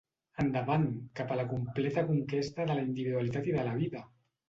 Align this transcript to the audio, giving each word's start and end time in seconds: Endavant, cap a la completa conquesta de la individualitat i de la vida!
Endavant, 0.43 0.87
cap 1.19 1.35
a 1.35 1.37
la 1.41 1.45
completa 1.53 2.07
conquesta 2.09 2.69
de 2.73 2.81
la 2.83 2.89
individualitat 2.91 3.55
i 3.55 3.59
de 3.61 3.71
la 3.73 3.81
vida! 3.87 4.07